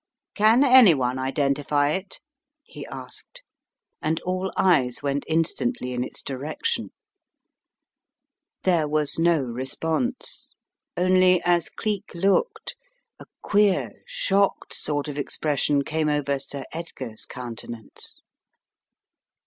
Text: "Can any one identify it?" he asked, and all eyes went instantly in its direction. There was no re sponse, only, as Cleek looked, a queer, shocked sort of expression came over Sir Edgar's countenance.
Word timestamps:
"Can 0.33 0.63
any 0.63 0.95
one 0.95 1.19
identify 1.19 1.91
it?" 1.91 2.21
he 2.63 2.87
asked, 2.87 3.43
and 4.01 4.19
all 4.21 4.51
eyes 4.57 5.03
went 5.03 5.23
instantly 5.27 5.93
in 5.93 6.03
its 6.03 6.23
direction. 6.23 6.89
There 8.63 8.87
was 8.87 9.19
no 9.19 9.39
re 9.43 9.65
sponse, 9.67 10.55
only, 10.97 11.39
as 11.43 11.69
Cleek 11.69 12.15
looked, 12.15 12.75
a 13.19 13.27
queer, 13.43 14.01
shocked 14.07 14.73
sort 14.73 15.07
of 15.07 15.19
expression 15.19 15.83
came 15.83 16.09
over 16.09 16.39
Sir 16.39 16.63
Edgar's 16.73 17.27
countenance. 17.27 18.21